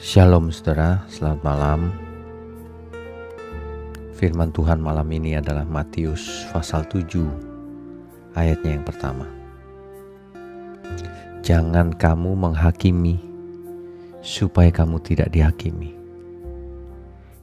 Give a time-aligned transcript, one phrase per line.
[0.00, 1.92] Shalom saudara, selamat malam.
[4.16, 7.20] Firman Tuhan malam ini adalah Matius pasal 7
[8.32, 9.28] ayatnya yang pertama.
[11.44, 13.20] Jangan kamu menghakimi
[14.24, 15.92] supaya kamu tidak dihakimi.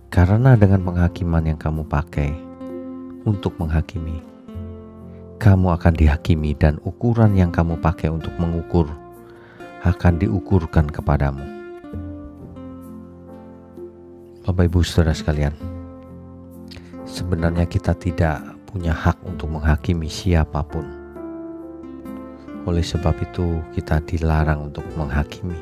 [0.10, 2.34] Karena dengan penghakiman yang kamu pakai
[3.22, 4.18] untuk menghakimi,
[5.38, 8.90] kamu akan dihakimi dan ukuran yang kamu pakai untuk mengukur
[9.86, 11.57] akan diukurkan kepadamu.
[14.48, 15.52] Bapak Ibu Saudara sekalian,
[17.04, 20.88] sebenarnya kita tidak punya hak untuk menghakimi siapa pun.
[22.64, 25.60] Oleh sebab itu, kita dilarang untuk menghakimi.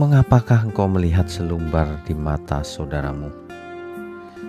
[0.00, 3.28] Mengapakah engkau melihat selumbar di mata saudaramu,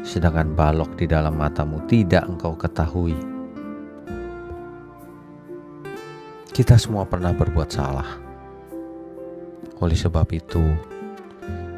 [0.07, 3.19] sedangkan balok di dalam matamu tidak engkau ketahui?
[6.55, 8.28] Kita semua pernah berbuat salah.
[9.79, 10.59] Oleh sebab itu,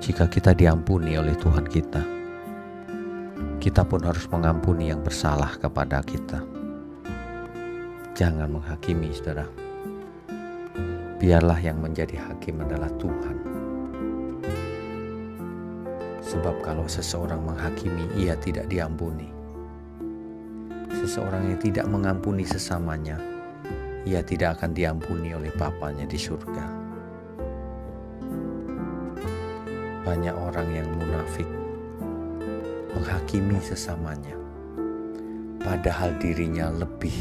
[0.02, 2.02] jika kita diampuni oleh Tuhan kita,
[3.62, 6.42] kita pun harus mengampuni yang bersalah kepada kita.
[8.18, 9.46] Jangan menghakimi, saudara.
[11.22, 13.38] Biarlah yang menjadi hakim adalah Tuhan.
[16.26, 19.30] Sebab kalau seseorang menghakimi, ia tidak diampuni.
[20.90, 23.22] Seseorang yang tidak mengampuni sesamanya,
[24.10, 26.91] ia tidak akan diampuni oleh Bapaknya di surga.
[30.12, 31.48] Banyak orang yang munafik
[32.92, 34.36] menghakimi sesamanya,
[35.64, 37.16] padahal dirinya lebih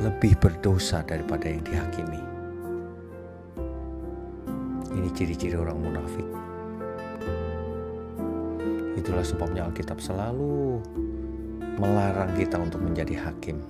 [0.00, 2.24] lebih berdosa daripada yang dihakimi.
[4.96, 6.24] Ini ciri-ciri orang munafik.
[8.96, 10.80] Itulah sebabnya Alkitab selalu
[11.76, 13.60] melarang kita untuk menjadi hakim.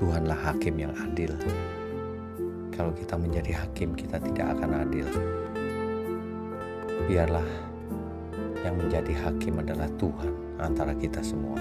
[0.00, 1.36] Tuhanlah hakim yang adil.
[2.72, 5.04] Kalau kita menjadi hakim, kita tidak akan adil.
[7.08, 7.48] Biarlah
[8.68, 11.56] yang menjadi hakim adalah Tuhan antara kita semua.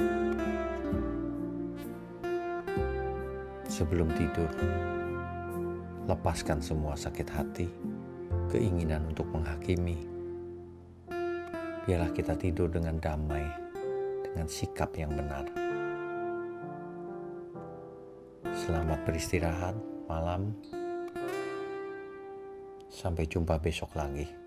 [3.64, 4.52] Sebelum tidur,
[6.04, 7.72] lepaskan semua sakit hati,
[8.52, 10.04] keinginan untuk menghakimi.
[11.88, 13.48] Biarlah kita tidur dengan damai,
[14.28, 15.48] dengan sikap yang benar.
[18.52, 19.80] Selamat beristirahat
[20.12, 20.52] malam.
[22.92, 24.47] Sampai jumpa besok lagi.